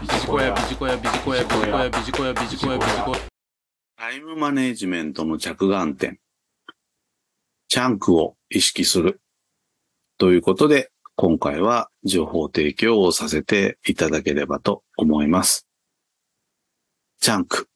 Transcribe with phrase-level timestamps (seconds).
[0.00, 3.16] ビジコヤ、ビジコヤ、ビジコヤ、ビジコヤ、ビジコヤ、ビジコヤ、ビジコ。
[3.98, 6.18] タイムマネジメントの着眼点。
[7.68, 9.20] チャンクを意識する。
[10.16, 15.66] ということで、今回は情報提供をさせていただければと思います。
[17.20, 17.68] チャンク。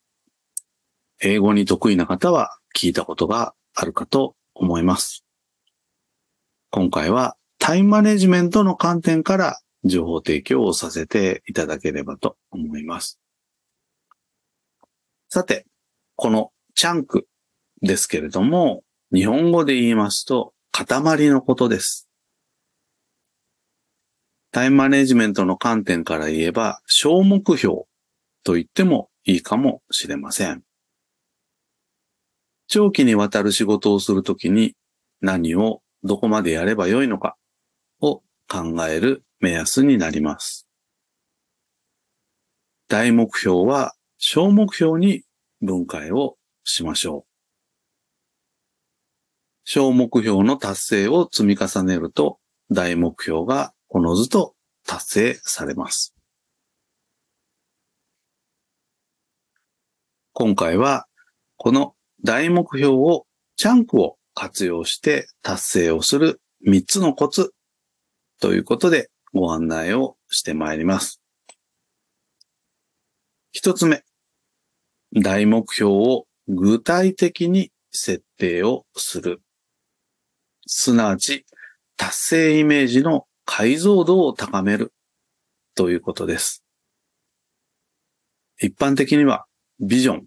[1.20, 5.26] 英語に得意な方は聞いたことがあるかと思います。
[6.70, 13.20] 今回はタイムマネジメントの観点から情報提供をさせていただければと思います。
[15.28, 15.66] さて、
[16.16, 17.26] このチャンク
[17.82, 22.08] ですけれども、日本語で言いますと、塊のことです。
[24.50, 27.82] タイムマネジメントの観点から言えば、小目標
[28.44, 30.62] と言ってもいいかもしれません。
[32.66, 34.74] 長期にわたる仕事をするときに
[35.20, 37.36] 何をどこまでやればよいのか
[38.48, 40.66] 考える目安になります。
[42.88, 45.22] 大目標は小目標に
[45.60, 47.34] 分解をしましょう。
[49.64, 52.38] 小目標の達成を積み重ねると
[52.70, 54.54] 大目標がおのずと
[54.86, 56.14] 達成されます。
[60.32, 61.06] 今回は
[61.56, 67.54] この大目標をチャンクを活用して達成をする3つのコツ
[68.44, 71.22] ということでご案内をしてまいります。
[73.52, 74.04] 一つ目、
[75.14, 79.40] 大目標を具体的に設定をする。
[80.66, 81.46] すなわち、
[81.96, 84.92] 達成イメージの解像度を高める
[85.74, 86.62] ということです。
[88.60, 89.46] 一般的には
[89.80, 90.26] ビジョン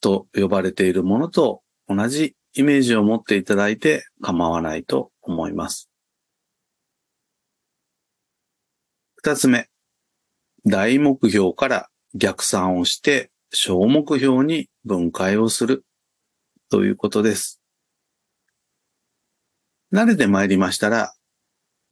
[0.00, 5.89] と呼ばれているものと同じイメージを持っていただいて構わないと思います。
[9.22, 9.68] 二つ目、
[10.64, 15.84] 大目標から逆算をして小目標に分解をする
[16.70, 17.60] ということです。
[19.92, 21.12] 慣れてまいりましたら、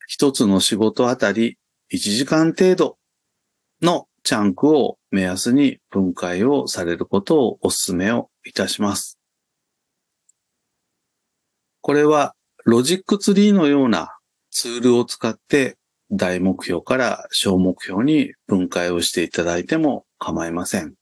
[0.06, 1.58] 一つの仕事あたり
[1.92, 2.96] 1時間程度
[3.82, 9.18] のチャンクを目安に分解をされることをお勧めをいたします。
[11.82, 14.16] これはロジックツリーのような
[14.50, 15.76] ツールを使って
[16.10, 20.94] 大目標から小目標に分解をしていただいても構いません。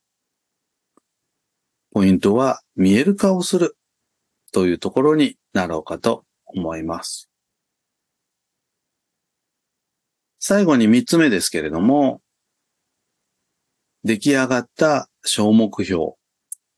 [1.93, 3.77] ポイントは見える化をする
[4.53, 7.31] というところになろうかと思います。
[10.39, 12.21] 最後に三つ目ですけれども、
[14.05, 16.13] 出来上がった小目標、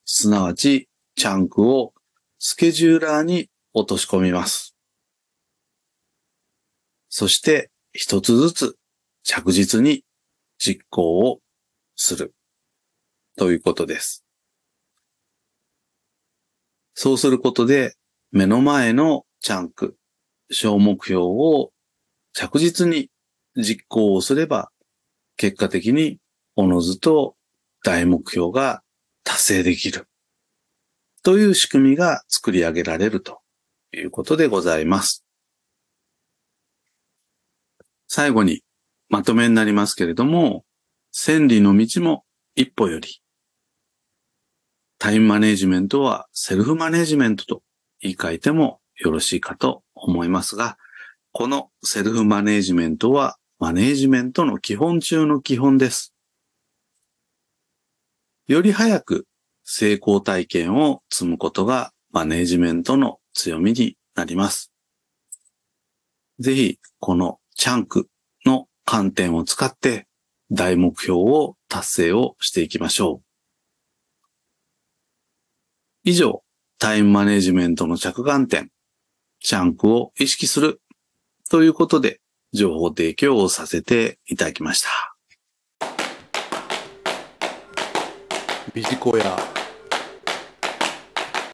[0.04, 1.92] すなわちチャンクを
[2.38, 4.74] スケジューラーに落とし込みます。
[7.08, 8.76] そして一つずつ
[9.22, 10.04] 着実に
[10.58, 11.40] 実行を
[11.96, 12.34] する
[13.36, 14.24] ということです。
[16.94, 17.94] そうすることで
[18.32, 19.96] 目の前のチャンク、
[20.50, 21.70] 小目標を
[22.32, 23.10] 着実に
[23.56, 24.70] 実行をすれば
[25.36, 26.18] 結果的に
[26.56, 27.36] おのずと
[27.84, 28.82] 大目標が
[29.22, 30.08] 達成できる
[31.22, 33.40] という仕組みが作り上げられると
[33.92, 35.27] いうことでございます。
[38.08, 38.62] 最後に
[39.10, 40.64] まとめになりますけれども、
[41.12, 42.24] 千里の道も
[42.54, 43.20] 一歩より。
[44.98, 47.62] タイムマネジメントはセルフマネジメントと
[48.00, 50.78] 言い換えてもよろしいかと思いますが、
[51.32, 56.14] このセルフマネジメントはマネジメントの基本中の基本です。
[58.46, 59.26] より早く
[59.64, 64.72] 成功体験を積むことがマネジメントの強みになります。
[66.38, 68.08] ぜひ、このチャンク
[68.46, 70.06] の観点を使って
[70.52, 73.22] 大目標を達成をしていきましょう。
[76.04, 76.44] 以上、
[76.78, 78.70] タイムマネジメントの着眼点、
[79.40, 80.80] チャンクを意識する
[81.50, 82.20] ということで
[82.52, 85.16] 情報提供をさせていただきました。
[88.72, 89.57] ビジコヤ。